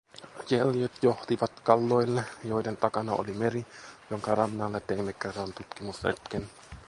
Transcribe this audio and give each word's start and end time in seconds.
Jäljet 0.49 0.91
johtivat 1.03 1.59
kalloille, 1.59 2.23
joiden 2.43 2.77
takana 2.77 3.13
oli 3.13 3.33
meri, 3.33 3.65
jonka 4.09 4.35
rannalle 4.35 4.79
teimme 4.79 5.13
kerran 5.13 5.53
tutkimusretken. 5.53 6.49